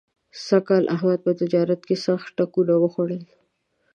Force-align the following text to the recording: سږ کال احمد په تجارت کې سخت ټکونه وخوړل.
سږ 0.45 0.61
کال 0.67 0.83
احمد 0.95 1.19
په 1.25 1.31
تجارت 1.41 1.81
کې 1.87 1.95
سخت 2.05 2.27
ټکونه 2.37 2.73
وخوړل. 2.79 3.23